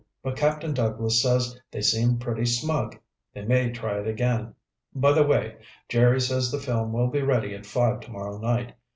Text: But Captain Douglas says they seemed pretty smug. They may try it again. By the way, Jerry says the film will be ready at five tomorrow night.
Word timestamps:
But 0.23 0.35
Captain 0.35 0.73
Douglas 0.73 1.21
says 1.21 1.61
they 1.69 1.81
seemed 1.81 2.21
pretty 2.21 2.47
smug. 2.47 2.97
They 3.35 3.43
may 3.45 3.69
try 3.69 3.99
it 3.99 4.07
again. 4.07 4.55
By 4.95 5.11
the 5.11 5.21
way, 5.21 5.57
Jerry 5.89 6.19
says 6.19 6.49
the 6.49 6.57
film 6.57 6.91
will 6.91 7.09
be 7.11 7.21
ready 7.21 7.53
at 7.53 7.67
five 7.67 7.99
tomorrow 7.99 8.39
night. 8.39 8.73